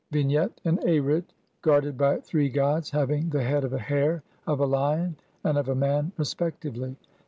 Vignette: 0.09 0.59
An 0.65 0.77
Arit 0.79 1.25
guarded 1.61 1.95
by 1.95 2.17
three 2.21 2.49
gods 2.49 2.89
having 2.89 3.29
the 3.29 3.43
head 3.43 3.63
of 3.63 3.71
a 3.71 3.77
hare, 3.77 4.23
of 4.47 4.59
a 4.59 4.65
lion, 4.65 5.15
and 5.43 5.59
of 5.59 5.69
a 5.69 5.75
man 5.75 6.11
respectively. 6.17 6.95